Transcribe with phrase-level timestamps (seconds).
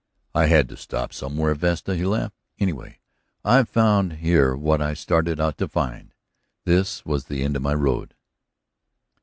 [0.33, 2.33] "I had to stop somewhere, Vesta," he laughed.
[2.57, 2.97] "Anyway,
[3.45, 6.15] I've found here what I started out to find.
[6.65, 8.15] This was the end of my road."